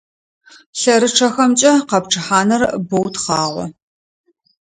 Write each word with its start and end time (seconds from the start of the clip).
ЛъэрычъэхэмкӀэ 0.79 1.71
къэпчъыхьаныр 1.89 2.63
боу 2.87 3.07
тхъагъо. 3.13 3.65